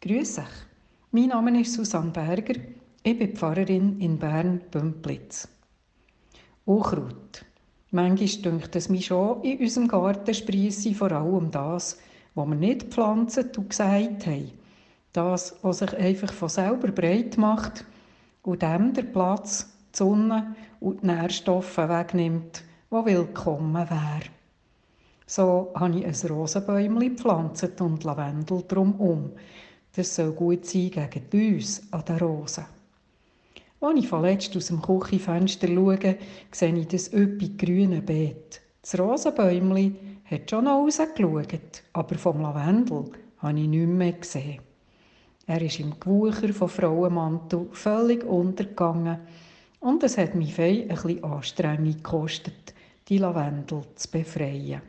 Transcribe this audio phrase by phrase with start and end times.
[0.00, 0.44] Grüß euch.
[1.10, 2.54] Mein Name ist Susanne Berger.
[3.02, 5.48] Ich bin Pfarrerin in Bern-Bümplitz.
[6.66, 7.44] Unkraut.
[7.90, 11.98] Manchmal denkt es mich schon, in unserem Garten spreisse vor allem das,
[12.36, 14.52] was wir nicht gepflanzt und gesagt haben.
[15.12, 17.84] Das, was sich einfach von selber breit macht
[18.44, 22.62] und dem der Platz, die Sonne und die Nährstoffe wegnimmt,
[22.92, 24.30] die willkommen wären.
[25.26, 29.32] So habe ich ein Rosenbäumchen gepflanzt und Lavendel drumherum.
[29.98, 32.66] Das soll gut sein gegen die an den Rosen.
[33.80, 36.16] Als ich vorletzt aus dem Küchenfenster schaue,
[36.52, 38.60] sehe ich das üppig grüne Beet.
[38.80, 44.60] Das Rosenbäumchen hat schon noch rausgeschaut, aber vom Lavendel habe ich nichts mehr gesehen.
[45.48, 49.18] Er ist im Gewucher von Frauenmantel völlig untergegangen
[49.80, 52.72] und es hat mich fein ein bisschen Anstrengung gekostet,
[53.08, 54.80] die Lavendel zu befreien.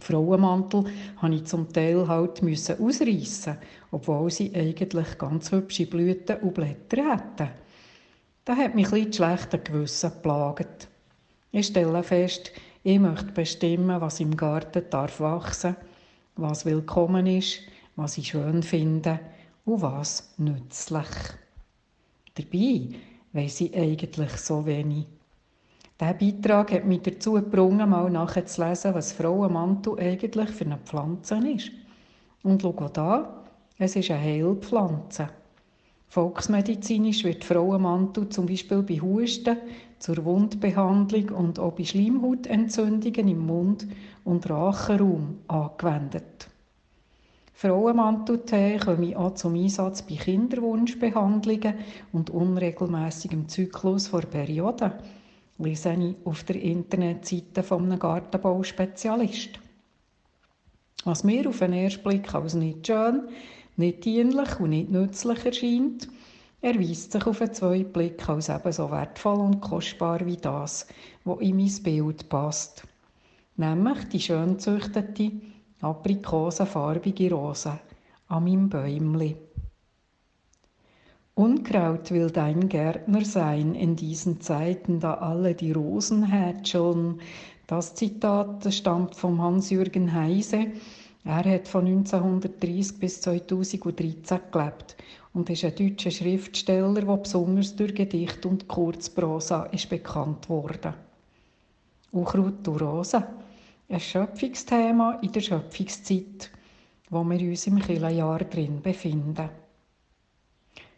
[0.00, 0.84] Frauenmantel
[1.20, 3.56] musste ich zum Teil halt ausreißen,
[3.90, 7.50] obwohl sie eigentlich ganz hübsche Blüten und Blätter hatten.
[8.44, 10.88] Das hat mich ein bisschen schlechte Gewissen geplagt.
[11.52, 12.50] Ich stelle fest,
[12.82, 15.76] ich möchte bestimmen, was im Garten darf wachsen,
[16.34, 17.60] was willkommen ist,
[17.94, 19.20] was ich schön finde
[19.64, 21.06] und was nützlich.
[22.34, 22.88] Dabei
[23.32, 25.06] weiss ich eigentlich so wenig.
[26.02, 31.70] Dieser Beitrag hat mich dazu gebracht, mal nachzulesen, was Frauenmantel eigentlich für eine Pflanze ist.
[32.42, 33.44] Und schau da,
[33.78, 35.28] es ist eine Heilpflanze.
[36.08, 39.56] Volksmedizinisch wird Frauenmantel zum Beispiel bei Husten,
[40.00, 43.86] zur Wundbehandlung und auch bei Schleimhautentzündungen im Mund-
[44.24, 46.48] und Rachenraum angewendet.
[47.54, 51.74] Frauenmanteltee kommen auch zum Einsatz bei Kinderwunschbehandlungen
[52.10, 54.94] und unregelmäßigem Zyklus vor Perioden
[55.62, 59.60] lese ich auf der Internetseite von einem Gartenbauspezialist.
[61.04, 63.28] Was mir auf den ersten Blick als nicht schön,
[63.76, 66.08] nicht dienlich und nicht nützlich erscheint,
[66.60, 70.86] erweist sich auf den zweiten Blick als ebenso wertvoll und kostbar wie das,
[71.24, 72.84] was in mein Bild passt.
[73.56, 75.32] Nämlich die schön züchtete,
[75.80, 77.78] aprikosenfarbige Rose
[78.28, 79.36] an meinem Bäumli.
[81.34, 87.22] Unkraut will dein Gärtner sein in diesen Zeiten, da alle die Rosen hätscheln.
[87.66, 90.66] Das Zitat stammt von Hans-Jürgen Heise.
[91.24, 94.96] Er hat von 1930 bis 2013 gelebt
[95.32, 100.92] und ist ein deutscher Schriftsteller, der besonders durch Gedicht und Kurzprosa ist bekannt wurde.
[102.10, 103.24] Unkraut und Rosen,
[103.88, 106.50] ein Schöpfungsthema in der Schöpfungszeit,
[107.08, 109.61] wo wir uns im Kirchenjahr drin befinden.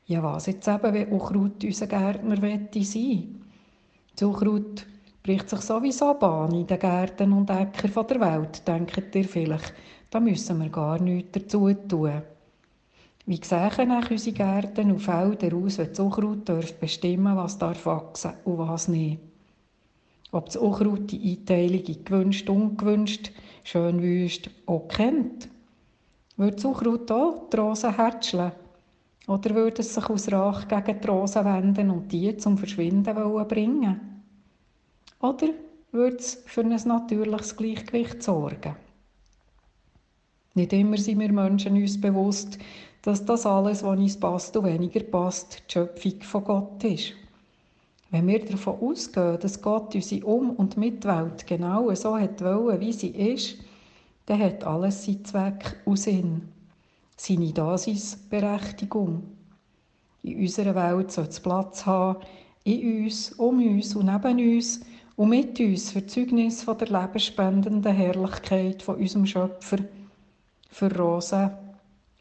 [0.06, 3.40] Ja, was jetzt eben, wenn Unkraut unser Gärtner wette sein?
[4.14, 4.84] Das Unkraut
[5.22, 9.72] bricht sich sowieso Bahn in den Gärten und Äckern der Welt, denkt ihr vielleicht.
[10.10, 12.22] Da müssen wir gar nichts dazu tun.
[13.24, 17.86] Wie sehen auch unsere Gärten und Felder aus, wenn das Unkraut darf bestimmen was darf
[17.86, 19.20] wachsen und was nicht?
[20.32, 23.32] Ob das Unkraut die Einteilung in gewünscht, ungewünscht,
[23.62, 25.48] schön wüst auch kennt?
[26.36, 28.52] Würde das Unkraut auch die Rosen hätscheln?
[29.26, 33.14] Oder würde es sich aus Rache gegen die Rosen wenden und die zum Verschwinden
[33.48, 34.22] bringen?
[35.20, 35.48] Oder
[35.92, 38.76] würde es für ein natürliches Gleichgewicht sorgen?
[40.54, 42.58] Nicht immer sind wir Menschen uns bewusst,
[43.02, 47.12] dass das alles, was uns passt und weniger passt, die Schöpfung von Gott ist.
[48.10, 52.92] Wenn wir davon ausgehen, dass Gott unsere Um- und Mitwelt genau so hat wollen, wie
[52.92, 53.56] sie ist,
[54.26, 56.42] dann hat alles seinen Zweck und Sinn
[57.16, 59.22] seine Daseinsberechtigung.
[60.22, 62.20] In unserer Welt soll es Platz haben,
[62.64, 64.80] in uns, um uns und neben uns
[65.16, 69.78] und mit uns für Zeugnis von der lebensspendenden Herrlichkeit von unserem Schöpfer,
[70.70, 71.50] für Rosen,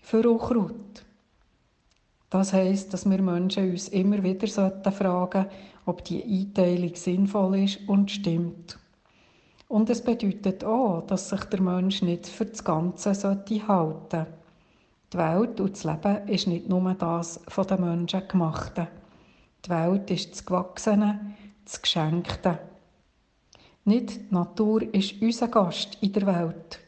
[0.02, 1.06] für Unkraut.
[2.30, 5.46] Das heisst, dass wir Menschen uns immer wieder fragen sollten,
[5.86, 8.78] ob die Einteilung sinnvoll ist und stimmt.
[9.68, 14.28] Und es bedeutet auch, dass sich der Mensch nicht für das Ganze halten sollte.
[15.14, 18.88] Die Welt und das Leben ist nicht nur das von den Menschen gemachte.
[19.64, 22.58] Die Welt ist das Gewachsene, das Geschenkte.
[23.86, 26.80] Nicht die Natur ist unser Gast in der Welt.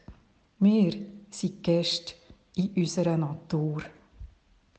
[0.58, 0.92] Wir
[1.30, 2.14] sind Gäste
[2.56, 3.82] in unserer Natur.